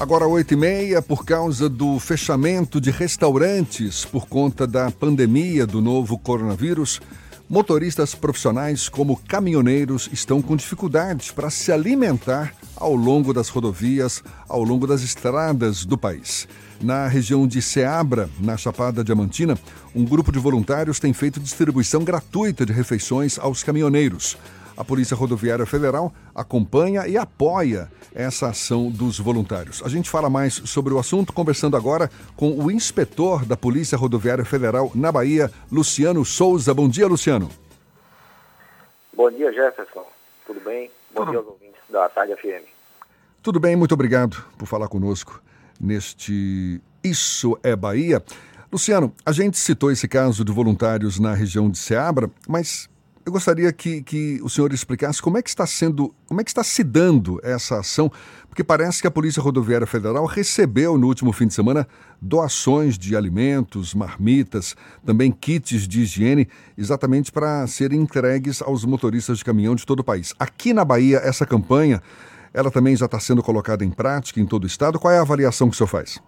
Agora, 0.00 0.26
8 0.26 0.54
e 0.54 0.56
meia, 0.56 1.02
por 1.02 1.26
causa 1.26 1.68
do 1.68 1.98
fechamento 1.98 2.80
de 2.80 2.90
restaurantes 2.90 4.02
por 4.02 4.26
conta 4.26 4.66
da 4.66 4.90
pandemia 4.90 5.66
do 5.66 5.82
novo 5.82 6.16
coronavírus, 6.16 7.02
motoristas 7.46 8.14
profissionais 8.14 8.88
como 8.88 9.20
caminhoneiros 9.28 10.08
estão 10.10 10.40
com 10.40 10.56
dificuldades 10.56 11.30
para 11.30 11.50
se 11.50 11.70
alimentar 11.70 12.54
ao 12.76 12.96
longo 12.96 13.34
das 13.34 13.50
rodovias, 13.50 14.24
ao 14.48 14.64
longo 14.64 14.86
das 14.86 15.02
estradas 15.02 15.84
do 15.84 15.98
país. 15.98 16.48
Na 16.80 17.06
região 17.06 17.46
de 17.46 17.60
Ceabra, 17.60 18.30
na 18.40 18.56
Chapada 18.56 19.04
Diamantina, 19.04 19.58
um 19.94 20.02
grupo 20.02 20.32
de 20.32 20.38
voluntários 20.38 20.98
tem 20.98 21.12
feito 21.12 21.38
distribuição 21.38 22.02
gratuita 22.02 22.64
de 22.64 22.72
refeições 22.72 23.38
aos 23.38 23.62
caminhoneiros. 23.62 24.38
A 24.80 24.84
Polícia 24.84 25.14
Rodoviária 25.14 25.66
Federal 25.66 26.10
acompanha 26.34 27.06
e 27.06 27.14
apoia 27.18 27.92
essa 28.14 28.48
ação 28.48 28.90
dos 28.90 29.18
voluntários. 29.18 29.82
A 29.84 29.90
gente 29.90 30.08
fala 30.08 30.30
mais 30.30 30.54
sobre 30.54 30.94
o 30.94 30.98
assunto 30.98 31.34
conversando 31.34 31.76
agora 31.76 32.10
com 32.34 32.58
o 32.58 32.70
inspetor 32.70 33.44
da 33.44 33.58
Polícia 33.58 33.98
Rodoviária 33.98 34.42
Federal 34.42 34.90
na 34.94 35.12
Bahia, 35.12 35.50
Luciano 35.70 36.24
Souza. 36.24 36.72
Bom 36.72 36.88
dia, 36.88 37.06
Luciano. 37.06 37.50
Bom 39.12 39.30
dia, 39.30 39.52
Jefferson. 39.52 40.06
Tudo 40.46 40.60
bem? 40.60 40.90
Bom 41.14 41.26
Tudo. 41.26 41.30
dia 41.30 41.38
aos 41.40 41.48
ouvintes 41.48 41.80
da 41.90 42.08
Tarde 42.08 42.34
FM. 42.36 42.64
Tudo 43.42 43.60
bem, 43.60 43.76
muito 43.76 43.92
obrigado 43.92 44.42
por 44.56 44.64
falar 44.64 44.88
conosco 44.88 45.42
neste 45.78 46.80
Isso 47.04 47.54
é 47.62 47.76
Bahia. 47.76 48.24
Luciano, 48.72 49.12
a 49.26 49.32
gente 49.32 49.58
citou 49.58 49.92
esse 49.92 50.08
caso 50.08 50.42
de 50.42 50.50
voluntários 50.50 51.20
na 51.20 51.34
região 51.34 51.68
de 51.68 51.76
Ceabra, 51.76 52.30
mas 52.48 52.88
eu 53.24 53.32
gostaria 53.32 53.72
que, 53.72 54.02
que 54.02 54.40
o 54.42 54.48
senhor 54.48 54.72
explicasse 54.72 55.20
como 55.20 55.36
é 55.36 55.42
que 55.42 55.48
está 55.48 55.66
sendo, 55.66 56.14
como 56.26 56.40
é 56.40 56.44
que 56.44 56.50
está 56.50 56.64
se 56.64 56.82
dando 56.82 57.38
essa 57.42 57.78
ação, 57.78 58.10
porque 58.48 58.64
parece 58.64 59.00
que 59.00 59.06
a 59.06 59.10
Polícia 59.10 59.42
Rodoviária 59.42 59.86
Federal 59.86 60.24
recebeu 60.24 60.96
no 60.96 61.06
último 61.06 61.32
fim 61.32 61.46
de 61.46 61.54
semana 61.54 61.86
doações 62.20 62.98
de 62.98 63.14
alimentos, 63.14 63.94
marmitas, 63.94 64.74
também 65.04 65.30
kits 65.30 65.86
de 65.86 66.00
higiene, 66.00 66.48
exatamente 66.76 67.30
para 67.30 67.66
serem 67.66 68.00
entregues 68.00 68.62
aos 68.62 68.84
motoristas 68.84 69.38
de 69.38 69.44
caminhão 69.44 69.74
de 69.74 69.84
todo 69.84 70.00
o 70.00 70.04
país. 70.04 70.34
Aqui 70.38 70.72
na 70.72 70.84
Bahia, 70.84 71.18
essa 71.18 71.44
campanha, 71.44 72.02
ela 72.52 72.70
também 72.70 72.96
já 72.96 73.06
está 73.06 73.20
sendo 73.20 73.42
colocada 73.42 73.84
em 73.84 73.90
prática 73.90 74.40
em 74.40 74.46
todo 74.46 74.64
o 74.64 74.66
estado. 74.66 74.98
Qual 74.98 75.12
é 75.12 75.18
a 75.18 75.22
avaliação 75.22 75.68
que 75.68 75.74
o 75.74 75.76
senhor 75.76 75.88
faz? 75.88 76.20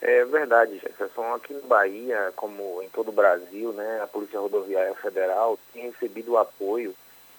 É 0.00 0.24
verdade, 0.24 0.78
Jefferson. 0.78 1.34
Aqui 1.34 1.52
no 1.52 1.62
Bahia, 1.62 2.32
como 2.36 2.82
em 2.82 2.88
todo 2.88 3.08
o 3.08 3.12
Brasil, 3.12 3.72
né, 3.72 4.00
a 4.00 4.06
Polícia 4.06 4.38
Rodoviária 4.38 4.94
Federal 4.94 5.58
tem 5.72 5.90
recebido 5.90 6.32
o 6.32 6.38
apoio 6.38 6.94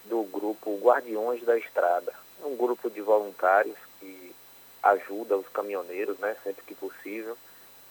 do 0.05 0.23
grupo 0.23 0.77
Guardiões 0.77 1.41
da 1.43 1.57
Estrada. 1.57 2.13
Um 2.43 2.55
grupo 2.57 2.89
de 2.89 3.01
voluntários 3.01 3.77
que 3.99 4.35
ajuda 4.83 5.37
os 5.37 5.47
caminhoneiros, 5.49 6.17
né, 6.19 6.35
sempre 6.43 6.63
que 6.65 6.75
possível. 6.75 7.37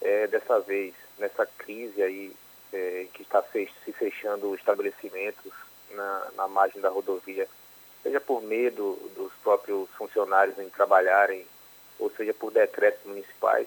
É, 0.00 0.27
dessa 0.27 0.61
vez, 0.61 0.94
nessa 1.19 1.46
crise 1.46 2.02
aí, 2.02 2.33
é, 2.72 3.06
que 3.12 3.22
está 3.22 3.42
se 3.42 3.92
fechando 3.92 4.55
estabelecimentos 4.55 5.52
na, 5.91 6.28
na 6.36 6.48
margem 6.48 6.80
da 6.80 6.91
rodovia, 6.91 7.48
seja 8.02 8.20
por 8.20 8.42
medo 8.42 8.98
dos 9.16 9.33
próprios 9.42 9.89
funcionários 9.96 10.58
em 10.58 10.69
trabalharem, 10.69 11.46
ou 11.98 12.11
seja 12.11 12.33
por 12.34 12.52
decretos 12.52 13.05
municipais, 13.05 13.66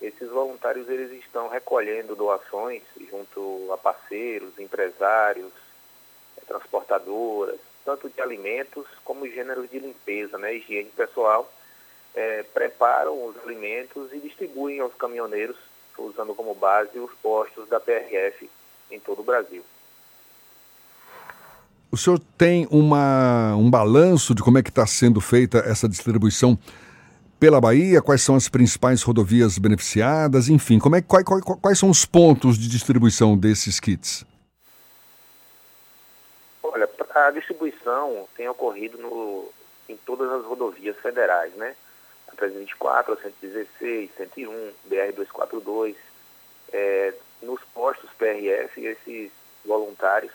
esses 0.00 0.28
voluntários 0.28 0.88
eles 0.88 1.12
estão 1.12 1.48
recolhendo 1.48 2.14
doações 2.14 2.82
junto 3.10 3.70
a 3.72 3.76
parceiros, 3.76 4.58
empresários, 4.58 5.52
eh, 6.36 6.42
transportadoras, 6.46 7.58
tanto 7.84 8.08
de 8.08 8.20
alimentos 8.20 8.86
como 9.04 9.28
gêneros 9.28 9.68
de 9.70 9.78
limpeza, 9.78 10.38
né, 10.38 10.54
higiene 10.54 10.90
pessoal, 10.90 11.50
é, 12.14 12.42
preparam 12.42 13.26
os 13.26 13.36
alimentos 13.38 14.12
e 14.12 14.18
distribuem 14.18 14.80
aos 14.80 14.94
caminhoneiros, 14.94 15.56
usando 15.98 16.34
como 16.34 16.54
base 16.54 16.98
os 16.98 17.10
postos 17.22 17.68
da 17.68 17.80
PRF 17.80 18.48
em 18.90 19.00
todo 19.00 19.20
o 19.20 19.24
Brasil. 19.24 19.64
O 21.90 21.96
senhor 21.96 22.20
tem 22.36 22.68
uma, 22.70 23.56
um 23.56 23.70
balanço 23.70 24.34
de 24.34 24.42
como 24.42 24.58
é 24.58 24.62
que 24.62 24.68
está 24.68 24.86
sendo 24.86 25.20
feita 25.20 25.58
essa 25.58 25.88
distribuição 25.88 26.58
pela 27.38 27.60
Bahia? 27.60 28.02
Quais 28.02 28.22
são 28.22 28.34
as 28.34 28.48
principais 28.48 29.02
rodovias 29.02 29.58
beneficiadas? 29.58 30.48
Enfim, 30.48 30.78
como 30.78 30.96
é, 30.96 31.02
quais, 31.02 31.24
quais, 31.24 31.42
quais 31.44 31.78
são 31.78 31.90
os 31.90 32.04
pontos 32.04 32.58
de 32.58 32.68
distribuição 32.68 33.36
desses 33.36 33.78
kits? 33.78 34.24
Olha, 36.62 36.88
a 37.14 37.30
distribuição 37.30 38.28
tem 38.36 38.48
ocorrido 38.48 38.98
no, 38.98 39.48
em 39.88 39.96
todas 39.98 40.30
as 40.30 40.44
rodovias 40.44 40.96
federais, 40.98 41.54
né? 41.54 41.74
A 42.28 42.36
324, 42.36 43.14
a 43.14 43.16
116, 43.16 44.10
101, 44.16 44.72
BR-242. 44.90 45.94
É, 46.70 47.14
nos 47.40 47.60
postos 47.72 48.10
PRF, 48.18 48.84
esses 48.84 49.30
voluntários 49.64 50.32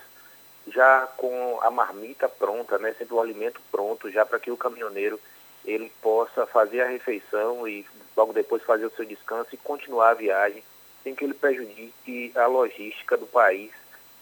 já 0.67 1.07
com 1.17 1.59
a 1.61 1.69
marmita 1.69 2.29
pronta, 2.29 2.77
né? 2.77 2.93
Sempre 2.97 3.13
o 3.13 3.21
alimento 3.21 3.61
pronto, 3.71 4.09
já 4.09 4.25
para 4.25 4.39
que 4.39 4.51
o 4.51 4.57
caminhoneiro 4.57 5.19
ele 5.65 5.91
possa 6.01 6.45
fazer 6.45 6.81
a 6.81 6.87
refeição 6.87 7.67
e 7.67 7.85
logo 8.15 8.33
depois 8.33 8.63
fazer 8.63 8.85
o 8.85 8.91
seu 8.91 9.05
descanso 9.05 9.49
e 9.53 9.57
continuar 9.57 10.09
a 10.09 10.15
viagem 10.15 10.63
sem 11.03 11.13
que 11.13 11.25
ele 11.25 11.33
prejudique 11.33 12.31
a 12.35 12.45
logística 12.45 13.17
do 13.17 13.25
país, 13.25 13.71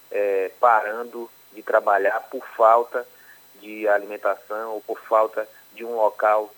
é, 0.10 0.52
parando 0.60 1.30
de 1.54 1.62
trabalhar 1.62 2.20
por 2.22 2.46
falta 2.58 3.08
de 3.60 3.88
alimentação 3.88 4.74
ou 4.74 4.82
por 4.82 5.00
falta 5.02 5.48
de 5.74 5.86
um 5.86 5.96
local 5.96 6.52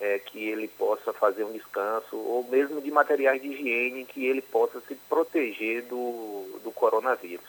é, 0.00 0.18
que 0.18 0.48
ele 0.48 0.68
possa 0.68 1.12
fazer 1.12 1.44
um 1.44 1.52
descanso 1.52 2.16
ou 2.16 2.44
mesmo 2.44 2.80
de 2.80 2.90
materiais 2.90 3.42
de 3.42 3.48
higiene 3.48 4.04
que 4.04 4.24
ele 4.26 4.42
possa 4.42 4.80
se 4.82 4.94
proteger 5.08 5.82
do, 5.84 6.60
do 6.62 6.70
coronavírus. 6.70 7.46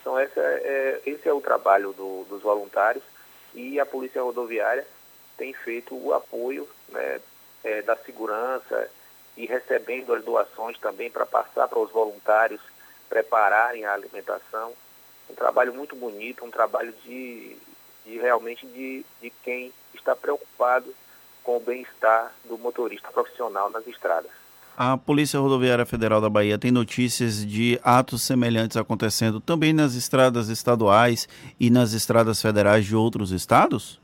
Então 0.00 0.18
essa 0.18 0.40
é, 0.40 1.00
esse 1.06 1.28
é 1.28 1.32
o 1.32 1.40
trabalho 1.40 1.92
do, 1.92 2.24
dos 2.24 2.42
voluntários 2.42 3.04
e 3.54 3.78
a 3.80 3.86
Polícia 3.86 4.22
Rodoviária 4.22 4.86
tem 5.42 5.52
feito 5.52 5.92
o 5.96 6.14
apoio 6.14 6.68
né, 6.90 7.20
é, 7.64 7.82
da 7.82 7.96
segurança 7.96 8.88
e 9.36 9.44
recebendo 9.44 10.14
as 10.14 10.24
doações 10.24 10.78
também 10.78 11.10
para 11.10 11.26
passar 11.26 11.66
para 11.66 11.80
os 11.80 11.90
voluntários 11.90 12.60
prepararem 13.08 13.84
a 13.84 13.92
alimentação. 13.92 14.72
Um 15.28 15.34
trabalho 15.34 15.74
muito 15.74 15.96
bonito, 15.96 16.44
um 16.44 16.50
trabalho 16.50 16.94
de, 17.04 17.56
de 18.06 18.18
realmente 18.18 18.64
de, 18.68 19.04
de 19.20 19.30
quem 19.42 19.72
está 19.92 20.14
preocupado 20.14 20.94
com 21.42 21.56
o 21.56 21.60
bem-estar 21.60 22.32
do 22.44 22.56
motorista 22.56 23.10
profissional 23.10 23.68
nas 23.68 23.84
estradas. 23.88 24.30
A 24.76 24.96
Polícia 24.96 25.40
Rodoviária 25.40 25.84
Federal 25.84 26.20
da 26.20 26.30
Bahia 26.30 26.56
tem 26.56 26.70
notícias 26.70 27.44
de 27.44 27.80
atos 27.82 28.22
semelhantes 28.22 28.76
acontecendo 28.76 29.40
também 29.40 29.72
nas 29.72 29.94
estradas 29.94 30.48
estaduais 30.48 31.28
e 31.58 31.68
nas 31.68 31.94
estradas 31.94 32.40
federais 32.40 32.86
de 32.86 32.94
outros 32.94 33.32
estados? 33.32 34.01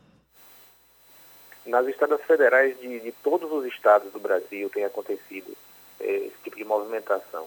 Nas 1.69 1.87
estradas 1.87 2.23
federais 2.23 2.81
de, 2.81 2.99
de 3.01 3.13
todos 3.13 3.53
os 3.53 3.67
estados 3.67 4.11
do 4.11 4.19
Brasil 4.19 4.71
tem 4.71 4.87
acontecido 4.87 5.55
é, 6.01 6.11
esse 6.11 6.39
tipo 6.43 6.57
de 6.57 6.65
movimentação. 6.65 7.47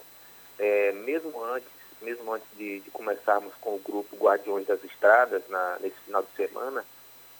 É, 0.60 0.92
mesmo 0.92 1.42
antes, 1.42 1.68
mesmo 2.00 2.32
antes 2.32 2.46
de, 2.56 2.78
de, 2.78 2.90
começarmos 2.92 3.52
com 3.60 3.70
o 3.70 3.80
grupo 3.80 4.16
Guardiões 4.16 4.64
das 4.64 4.82
Estradas, 4.84 5.42
na, 5.48 5.76
nesse 5.80 5.96
final 6.06 6.22
de 6.22 6.30
semana, 6.36 6.84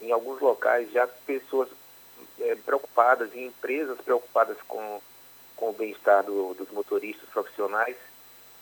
em 0.00 0.10
alguns 0.10 0.40
locais 0.40 0.90
já 0.90 1.06
pessoas 1.06 1.68
é, 2.40 2.56
preocupadas 2.56 3.30
e 3.32 3.44
empresas 3.44 4.00
preocupadas 4.00 4.56
com, 4.66 5.00
com 5.54 5.70
o 5.70 5.74
bem-estar 5.74 6.24
do, 6.24 6.52
dos 6.54 6.68
motoristas 6.72 7.28
profissionais 7.28 7.94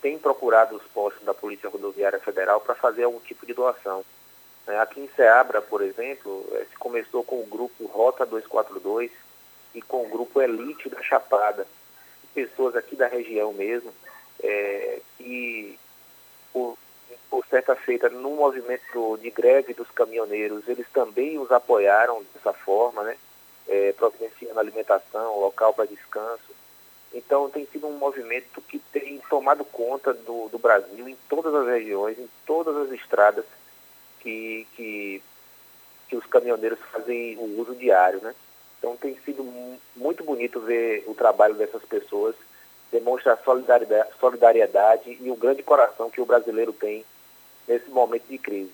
têm 0.02 0.18
procurado 0.18 0.76
os 0.76 0.82
postos 0.92 1.24
da 1.24 1.32
Polícia 1.32 1.70
Rodoviária 1.70 2.20
Federal 2.20 2.60
para 2.60 2.74
fazer 2.74 3.04
algum 3.04 3.20
tipo 3.20 3.46
de 3.46 3.54
doação. 3.54 4.04
Né? 4.70 4.78
Aqui 4.78 5.00
em 5.00 5.10
Ceabra, 5.16 5.60
por 5.60 5.82
exemplo, 5.82 6.46
eh, 6.52 6.64
se 6.70 6.78
começou 6.78 7.24
com 7.24 7.40
o 7.40 7.46
grupo 7.46 7.86
Rota 7.86 8.24
242 8.24 9.10
e 9.74 9.82
com 9.82 10.04
o 10.04 10.08
grupo 10.08 10.40
Elite 10.40 10.88
da 10.88 11.02
Chapada. 11.02 11.66
Pessoas 12.32 12.76
aqui 12.76 12.94
da 12.94 13.08
região 13.08 13.52
mesmo, 13.52 13.92
é, 14.40 15.00
que 15.18 15.76
por, 16.52 16.78
por 17.28 17.44
certa 17.46 17.74
feita 17.74 18.08
no 18.08 18.30
movimento 18.30 19.18
de 19.20 19.30
greve 19.30 19.74
dos 19.74 19.90
caminhoneiros, 19.90 20.68
eles 20.68 20.86
também 20.92 21.36
os 21.36 21.50
apoiaram 21.50 22.24
dessa 22.32 22.52
forma, 22.52 23.02
né? 23.02 23.16
É, 23.66 23.92
providenciando 23.92 24.60
alimentação, 24.60 25.40
local 25.40 25.74
para 25.74 25.86
descanso. 25.86 26.54
Então 27.12 27.50
tem 27.50 27.66
sido 27.66 27.88
um 27.88 27.98
movimento 27.98 28.60
que 28.62 28.78
tem 28.78 29.20
tomado 29.28 29.64
conta 29.64 30.14
do, 30.14 30.48
do 30.48 30.58
Brasil 30.58 31.08
em 31.08 31.16
todas 31.28 31.52
as 31.52 31.66
regiões, 31.66 32.16
em 32.18 32.28
todas 32.46 32.76
as 32.76 32.92
estradas 32.92 33.44
que, 34.20 34.66
que, 34.76 35.22
que 36.08 36.16
os 36.16 36.26
caminhoneiros 36.26 36.78
fazem 36.92 37.36
o 37.38 37.60
uso 37.60 37.74
diário, 37.74 38.20
né? 38.20 38.34
Então 38.78 38.96
tem 38.96 39.16
sido 39.24 39.44
muito 39.94 40.24
bonito 40.24 40.60
ver 40.60 41.04
o 41.06 41.14
trabalho 41.14 41.54
dessas 41.54 41.82
pessoas, 41.84 42.34
demonstra 42.90 43.34
a 43.34 43.36
solidariedade, 43.36 44.10
solidariedade 44.18 45.18
e 45.20 45.30
o 45.30 45.36
grande 45.36 45.62
coração 45.62 46.10
que 46.10 46.20
o 46.20 46.26
brasileiro 46.26 46.72
tem 46.72 47.04
nesse 47.68 47.90
momento 47.90 48.26
de 48.28 48.38
crise. 48.38 48.72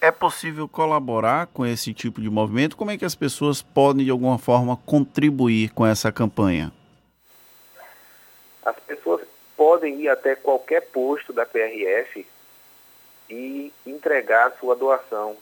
É 0.00 0.12
possível 0.12 0.68
colaborar 0.68 1.48
com 1.48 1.66
esse 1.66 1.92
tipo 1.92 2.20
de 2.20 2.30
movimento? 2.30 2.76
Como 2.76 2.90
é 2.90 2.96
que 2.96 3.04
as 3.04 3.16
pessoas 3.16 3.62
podem, 3.62 4.04
de 4.04 4.10
alguma 4.10 4.38
forma, 4.38 4.76
contribuir 4.86 5.70
com 5.70 5.84
essa 5.84 6.12
campanha? 6.12 6.70
As 8.64 8.76
pessoas 8.80 9.22
podem 9.56 10.02
ir 10.02 10.08
até 10.08 10.36
qualquer 10.36 10.82
posto 10.82 11.32
da 11.32 11.44
PRF 11.44 12.24
e 13.28 13.72
entregar 13.86 14.56
sua 14.58 14.74
doação, 14.74 15.36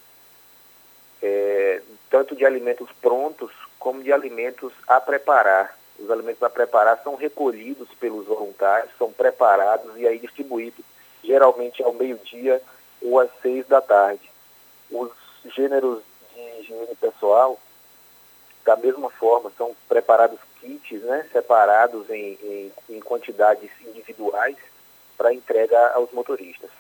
é, 1.23 1.83
tanto 2.11 2.35
de 2.35 2.45
alimentos 2.45 2.89
prontos 3.01 3.53
como 3.79 4.03
de 4.03 4.13
alimentos 4.13 4.73
a 4.87 5.01
preparar. 5.01 5.77
Os 5.99 6.11
alimentos 6.11 6.43
a 6.43 6.51
preparar 6.51 7.01
são 7.03 7.15
recolhidos 7.15 7.89
pelos 7.99 8.27
voluntários, 8.27 8.93
são 8.99 9.13
preparados 9.13 9.97
e 9.97 10.07
aí 10.07 10.19
distribuídos, 10.19 10.85
geralmente 11.23 11.83
ao 11.83 11.93
meio-dia 11.93 12.61
ou 13.01 13.19
às 13.21 13.31
seis 13.41 13.67
da 13.67 13.81
tarde. 13.81 14.31
Os 14.91 15.11
gêneros 15.55 16.03
de 16.35 16.61
higiene 16.61 16.95
pessoal, 16.97 17.59
da 18.65 18.77
mesma 18.77 19.09
forma, 19.11 19.51
são 19.57 19.75
preparados 19.89 20.39
kits, 20.61 21.01
né, 21.03 21.27
separados 21.33 22.11
em, 22.11 22.39
em, 22.43 22.73
em 22.91 23.01
quantidades 23.01 23.71
individuais 23.87 24.57
para 25.17 25.33
entrega 25.33 25.93
aos 25.95 26.11
motoristas. 26.13 26.71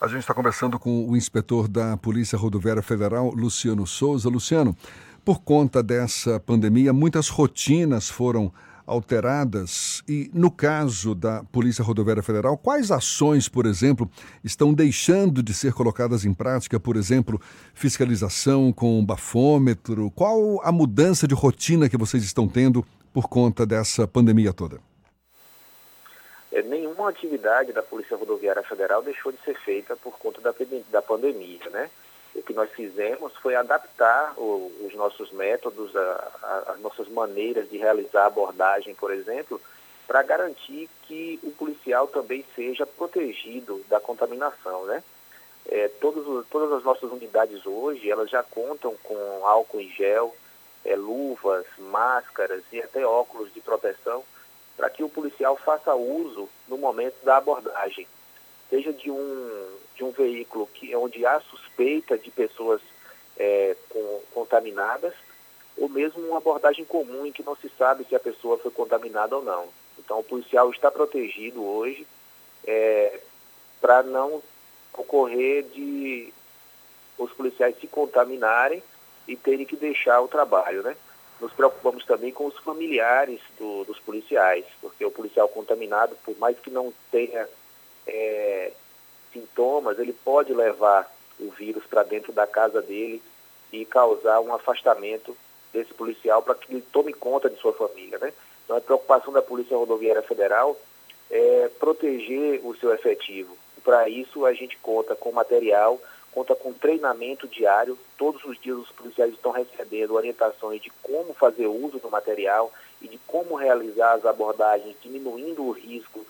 A 0.00 0.08
gente 0.08 0.20
está 0.20 0.34
conversando 0.34 0.78
com 0.78 1.08
o 1.08 1.16
inspetor 1.16 1.68
da 1.68 1.96
Polícia 1.96 2.36
Rodoviária 2.36 2.82
Federal, 2.82 3.30
Luciano 3.30 3.86
Souza. 3.86 4.28
Luciano, 4.28 4.76
por 5.24 5.40
conta 5.40 5.82
dessa 5.82 6.38
pandemia, 6.40 6.92
muitas 6.92 7.28
rotinas 7.28 8.10
foram 8.10 8.52
alteradas 8.86 10.02
e, 10.06 10.30
no 10.34 10.50
caso 10.50 11.14
da 11.14 11.42
Polícia 11.44 11.82
Rodoviária 11.82 12.22
Federal, 12.22 12.58
quais 12.58 12.90
ações, 12.90 13.48
por 13.48 13.64
exemplo, 13.64 14.10
estão 14.42 14.74
deixando 14.74 15.42
de 15.42 15.54
ser 15.54 15.72
colocadas 15.72 16.24
em 16.24 16.34
prática? 16.34 16.78
Por 16.78 16.96
exemplo, 16.96 17.40
fiscalização 17.72 18.72
com 18.72 19.02
bafômetro? 19.04 20.10
Qual 20.10 20.60
a 20.62 20.70
mudança 20.70 21.26
de 21.26 21.34
rotina 21.34 21.88
que 21.88 21.96
vocês 21.96 22.22
estão 22.24 22.46
tendo 22.46 22.84
por 23.12 23.28
conta 23.28 23.64
dessa 23.64 24.06
pandemia 24.06 24.52
toda? 24.52 24.78
É, 26.54 26.62
nenhuma 26.62 27.08
atividade 27.08 27.72
da 27.72 27.82
Polícia 27.82 28.16
Rodoviária 28.16 28.62
Federal 28.62 29.02
deixou 29.02 29.32
de 29.32 29.38
ser 29.42 29.58
feita 29.58 29.96
por 29.96 30.16
conta 30.20 30.40
da, 30.40 30.54
da 30.88 31.02
pandemia, 31.02 31.68
né? 31.70 31.90
o 32.32 32.42
que 32.42 32.52
nós 32.52 32.70
fizemos 32.70 33.32
foi 33.38 33.56
adaptar 33.56 34.34
o, 34.36 34.70
os 34.86 34.94
nossos 34.94 35.32
métodos, 35.32 35.94
a, 35.96 36.32
a, 36.42 36.72
as 36.72 36.80
nossas 36.80 37.08
maneiras 37.08 37.68
de 37.68 37.76
realizar 37.76 38.26
abordagem, 38.26 38.94
por 38.94 39.12
exemplo, 39.12 39.60
para 40.06 40.22
garantir 40.22 40.88
que 41.02 41.40
o 41.42 41.50
policial 41.50 42.06
também 42.06 42.44
seja 42.54 42.86
protegido 42.86 43.84
da 43.88 43.98
contaminação, 43.98 44.84
né? 44.84 45.02
É, 45.66 45.88
todos, 46.00 46.46
todas 46.48 46.70
as 46.72 46.84
nossas 46.84 47.10
unidades 47.10 47.66
hoje, 47.66 48.08
elas 48.08 48.30
já 48.30 48.44
contam 48.44 48.94
com 49.02 49.16
álcool 49.44 49.80
em 49.80 49.90
gel, 49.90 50.32
é, 50.84 50.94
luvas, 50.94 51.66
máscaras 51.78 52.62
e 52.70 52.80
até 52.80 53.04
óculos 53.04 53.52
de 53.52 53.60
proteção 53.60 54.22
para 54.76 54.90
que 54.90 55.02
o 55.02 55.08
policial 55.08 55.56
faça 55.56 55.94
uso 55.94 56.48
no 56.68 56.76
momento 56.76 57.22
da 57.24 57.36
abordagem 57.36 58.06
seja 58.74 58.92
de 58.92 59.10
um, 59.10 59.66
de 59.94 60.04
um 60.04 60.10
veículo 60.10 60.66
que, 60.66 60.94
onde 60.96 61.24
há 61.24 61.40
suspeita 61.40 62.18
de 62.18 62.30
pessoas 62.30 62.80
é, 63.36 63.76
com, 63.88 64.20
contaminadas, 64.32 65.14
ou 65.76 65.88
mesmo 65.88 66.26
uma 66.26 66.38
abordagem 66.38 66.84
comum 66.84 67.26
em 67.26 67.32
que 67.32 67.42
não 67.42 67.56
se 67.56 67.70
sabe 67.78 68.04
se 68.04 68.14
a 68.14 68.20
pessoa 68.20 68.58
foi 68.58 68.70
contaminada 68.70 69.36
ou 69.36 69.42
não. 69.42 69.68
Então, 69.98 70.18
o 70.18 70.24
policial 70.24 70.70
está 70.70 70.90
protegido 70.90 71.64
hoje 71.64 72.06
é, 72.66 73.20
para 73.80 74.02
não 74.02 74.42
ocorrer 74.92 75.64
de 75.64 76.32
os 77.16 77.32
policiais 77.32 77.76
se 77.80 77.86
contaminarem 77.86 78.82
e 79.26 79.36
terem 79.36 79.64
que 79.64 79.76
deixar 79.76 80.20
o 80.20 80.28
trabalho, 80.28 80.82
né? 80.82 80.96
Nos 81.44 81.52
preocupamos 81.52 82.06
também 82.06 82.32
com 82.32 82.46
os 82.46 82.56
familiares 82.56 83.38
do, 83.58 83.84
dos 83.84 84.00
policiais, 84.00 84.64
porque 84.80 85.04
o 85.04 85.10
policial 85.10 85.46
contaminado, 85.46 86.16
por 86.24 86.34
mais 86.38 86.58
que 86.58 86.70
não 86.70 86.90
tenha 87.10 87.46
é, 88.06 88.72
sintomas, 89.30 89.98
ele 89.98 90.14
pode 90.14 90.54
levar 90.54 91.06
o 91.38 91.50
vírus 91.50 91.84
para 91.84 92.02
dentro 92.02 92.32
da 92.32 92.46
casa 92.46 92.80
dele 92.80 93.22
e 93.70 93.84
causar 93.84 94.40
um 94.40 94.54
afastamento 94.54 95.36
desse 95.70 95.92
policial 95.92 96.40
para 96.40 96.54
que 96.54 96.72
ele 96.72 96.84
tome 96.90 97.12
conta 97.12 97.50
de 97.50 97.60
sua 97.60 97.74
família. 97.74 98.18
Né? 98.18 98.32
Então, 98.64 98.78
a 98.78 98.80
preocupação 98.80 99.30
da 99.30 99.42
Polícia 99.42 99.76
Rodoviária 99.76 100.22
Federal 100.22 100.74
é 101.30 101.70
proteger 101.78 102.62
o 102.64 102.74
seu 102.74 102.90
efetivo. 102.94 103.54
Para 103.84 104.08
isso, 104.08 104.46
a 104.46 104.54
gente 104.54 104.78
conta 104.78 105.14
com 105.14 105.30
material, 105.30 106.00
conta 106.34 106.54
com 106.56 106.72
treinamento 106.72 107.46
diário. 107.46 107.96
Todos 108.18 108.44
os 108.44 108.60
dias, 108.60 108.76
os 108.76 108.90
policiais 108.90 109.32
estão 109.32 109.52
recebendo 109.52 110.14
orientações 110.14 110.82
de 110.82 110.90
como 111.00 111.32
fazer 111.32 111.68
uso 111.68 112.00
do 112.00 112.10
material 112.10 112.72
e 113.00 113.06
de 113.06 113.18
como 113.18 113.54
realizar 113.54 114.14
as 114.14 114.26
abordagens, 114.26 114.96
diminuindo 115.00 115.64
o 115.64 115.70
risco 115.70 116.26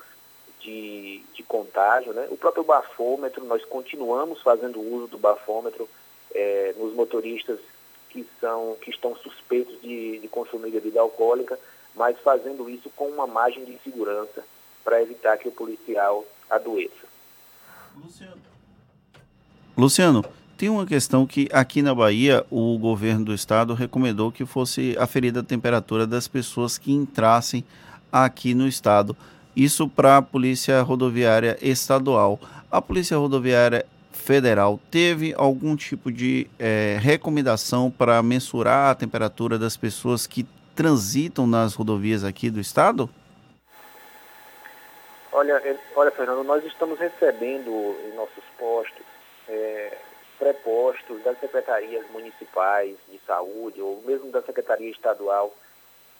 de, 0.60 1.22
de 1.32 1.42
contágio. 1.42 2.12
Né? 2.12 2.28
O 2.30 2.36
próprio 2.36 2.62
bafômetro, 2.62 3.42
nós 3.46 3.64
continuamos 3.64 4.42
fazendo 4.42 4.78
uso 4.78 5.06
do 5.08 5.18
bafômetro 5.18 5.88
é, 6.34 6.74
nos 6.76 6.92
motoristas 6.92 7.58
que, 8.10 8.28
são, 8.38 8.76
que 8.82 8.90
estão 8.90 9.16
suspeitos 9.16 9.80
de, 9.80 10.18
de 10.18 10.28
consumir 10.28 10.70
bebida 10.70 11.00
alcoólica, 11.00 11.58
mas 11.94 12.18
fazendo 12.18 12.68
isso 12.68 12.90
com 12.90 13.08
uma 13.08 13.26
margem 13.26 13.64
de 13.64 13.78
segurança 13.78 14.44
para 14.84 15.00
evitar 15.00 15.38
que 15.38 15.48
o 15.48 15.52
policial 15.52 16.26
adoeça. 16.50 17.06
Luciano. 17.96 18.53
Luciano, 19.76 20.24
tem 20.56 20.68
uma 20.68 20.86
questão 20.86 21.26
que 21.26 21.48
aqui 21.52 21.82
na 21.82 21.92
Bahia 21.92 22.46
o 22.48 22.78
governo 22.78 23.24
do 23.24 23.34
estado 23.34 23.74
recomendou 23.74 24.30
que 24.30 24.46
fosse 24.46 24.96
aferida 25.00 25.40
a 25.40 25.42
temperatura 25.42 26.06
das 26.06 26.28
pessoas 26.28 26.78
que 26.78 26.92
entrassem 26.92 27.64
aqui 28.12 28.54
no 28.54 28.68
estado. 28.68 29.16
Isso 29.56 29.88
para 29.88 30.18
a 30.18 30.22
Polícia 30.22 30.80
Rodoviária 30.80 31.58
Estadual. 31.60 32.38
A 32.70 32.80
Polícia 32.80 33.16
Rodoviária 33.16 33.84
Federal 34.12 34.78
teve 34.92 35.34
algum 35.36 35.74
tipo 35.74 36.12
de 36.12 36.46
é, 36.56 36.96
recomendação 37.00 37.90
para 37.90 38.22
mensurar 38.22 38.92
a 38.92 38.94
temperatura 38.94 39.58
das 39.58 39.76
pessoas 39.76 40.24
que 40.24 40.46
transitam 40.76 41.48
nas 41.48 41.74
rodovias 41.74 42.22
aqui 42.22 42.48
do 42.48 42.60
estado? 42.60 43.10
Olha, 45.32 45.54
é, 45.64 45.76
olha 45.96 46.12
Fernando, 46.12 46.44
nós 46.44 46.64
estamos 46.64 46.96
recebendo 46.96 47.70
em 48.06 48.14
nossos 48.14 48.44
postos 48.56 49.04
é, 49.48 49.98
pré-postos 50.38 51.22
das 51.22 51.38
secretarias 51.38 52.08
municipais 52.10 52.96
de 53.08 53.18
saúde 53.26 53.80
ou 53.80 54.02
mesmo 54.02 54.30
da 54.30 54.42
Secretaria 54.42 54.90
Estadual 54.90 55.54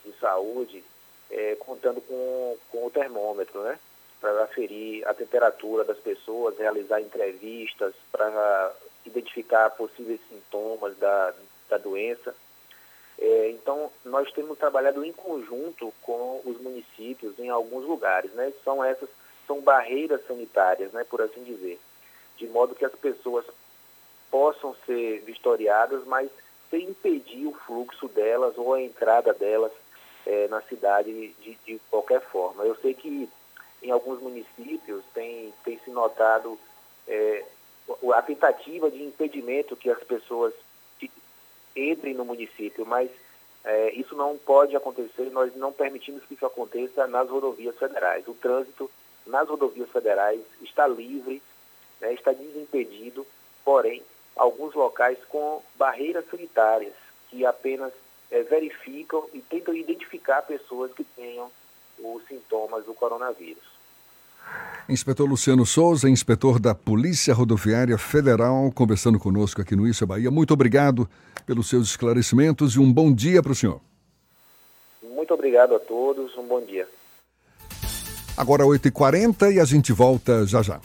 de 0.03 0.13
Saúde 0.19 0.83
é, 1.29 1.55
contando 1.55 2.01
com, 2.01 2.57
com 2.71 2.85
o 2.85 2.91
termômetro, 2.91 3.61
né? 3.63 3.79
Para 4.21 4.43
aferir 4.43 5.07
a 5.07 5.13
temperatura 5.13 5.83
das 5.83 5.97
pessoas, 5.97 6.57
realizar 6.57 7.01
entrevistas, 7.01 7.93
para 8.11 8.73
identificar 9.05 9.69
possíveis 9.71 10.19
sintomas 10.29 10.97
da, 10.97 11.33
da 11.69 11.77
doença. 11.77 12.33
É, 13.17 13.49
então, 13.49 13.91
nós 14.03 14.31
temos 14.31 14.57
trabalhado 14.57 15.03
em 15.03 15.11
conjunto 15.11 15.93
com 16.01 16.41
os 16.45 16.59
municípios 16.59 17.37
em 17.39 17.49
alguns 17.49 17.85
lugares, 17.85 18.31
né? 18.33 18.51
São 18.63 18.83
essas, 18.83 19.09
são 19.47 19.61
barreiras 19.61 20.25
sanitárias, 20.27 20.91
né? 20.91 21.03
Por 21.03 21.21
assim 21.21 21.43
dizer. 21.43 21.79
De 22.37 22.47
modo 22.47 22.75
que 22.75 22.85
as 22.85 22.93
pessoas 22.95 23.45
possam 24.29 24.75
ser 24.85 25.21
vistoriadas, 25.21 26.03
mas 26.05 26.29
sem 26.69 26.89
impedir 26.89 27.45
o 27.45 27.53
fluxo 27.53 28.07
delas 28.09 28.57
ou 28.57 28.73
a 28.73 28.81
entrada 28.81 29.33
delas 29.33 29.71
é, 30.25 30.47
na 30.47 30.61
cidade 30.61 31.33
de, 31.41 31.57
de, 31.65 31.79
qualquer 31.89 32.21
forma. 32.21 32.63
Eu 32.63 32.75
sei 32.77 32.93
que 32.93 33.29
em 33.81 33.91
alguns 33.91 34.21
municípios 34.21 35.03
tem, 35.13 35.53
tem 35.63 35.79
se 35.79 35.91
notado 35.91 36.57
é, 37.07 37.45
a 38.13 38.21
tentativa 38.21 38.89
de 38.89 39.03
impedimento 39.03 39.75
que 39.75 39.89
as 39.89 40.03
pessoas 40.03 40.53
entrem 41.75 42.13
no 42.13 42.25
município, 42.25 42.85
mas 42.85 43.09
é, 43.63 43.93
isso 43.93 44.15
não 44.15 44.37
pode 44.37 44.75
acontecer, 44.75 45.29
nós 45.31 45.55
não 45.55 45.73
permitimos 45.73 46.23
que 46.23 46.35
isso 46.35 46.45
aconteça 46.45 47.05
nas 47.07 47.29
rodovias 47.29 47.77
federais. 47.77 48.27
O 48.27 48.33
trânsito 48.33 48.89
nas 49.25 49.47
rodovias 49.47 49.89
federais 49.89 50.39
está 50.61 50.87
livre, 50.87 51.41
né, 52.05 52.13
está 52.13 52.31
desimpedido, 52.31 53.25
porém, 53.63 54.03
alguns 54.35 54.73
locais 54.75 55.17
com 55.27 55.61
barreiras 55.77 56.25
sanitárias 56.29 56.93
que 57.29 57.45
apenas 57.45 57.91
é, 58.29 58.43
verificam 58.43 59.25
e 59.33 59.39
tentam 59.39 59.73
identificar 59.73 60.43
pessoas 60.43 60.91
que 60.93 61.03
tenham 61.03 61.49
os 61.99 62.23
sintomas 62.27 62.85
do 62.85 62.93
coronavírus. 62.93 63.63
Inspetor 64.87 65.27
Luciano 65.27 65.65
Souza, 65.65 66.07
inspetor 66.07 66.59
da 66.59 66.75
Polícia 66.75 67.33
Rodoviária 67.33 67.97
Federal, 67.97 68.71
conversando 68.71 69.19
conosco 69.19 69.59
aqui 69.59 69.75
no 69.75 69.87
Isso 69.87 70.05
Bahia. 70.05 70.29
Muito 70.29 70.53
obrigado 70.53 71.09
pelos 71.45 71.67
seus 71.67 71.87
esclarecimentos 71.89 72.75
e 72.75 72.79
um 72.79 72.91
bom 72.93 73.11
dia 73.11 73.41
para 73.41 73.51
o 73.51 73.55
senhor. 73.55 73.81
Muito 75.01 75.33
obrigado 75.33 75.73
a 75.73 75.79
todos, 75.79 76.37
um 76.37 76.43
bom 76.43 76.61
dia. 76.61 76.87
Agora 78.37 78.63
8h40 78.63 79.53
e 79.53 79.59
a 79.59 79.65
gente 79.65 79.91
volta 79.91 80.45
já 80.45 80.61
já. 80.61 80.79